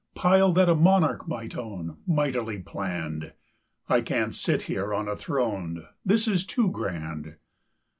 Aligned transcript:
Pile 0.15 0.51
that 0.53 0.67
a 0.67 0.73
monarch 0.73 1.27
might 1.27 1.55
own, 1.55 1.97
Mightily 2.07 2.57
plann'd! 2.57 3.33
I 3.87 4.01
can't 4.01 4.33
sit 4.33 4.63
here 4.63 4.95
on 4.95 5.07
a 5.07 5.15
throne, 5.15 5.85
This 6.03 6.27
is 6.27 6.43
too 6.43 6.71
grand. 6.71 7.35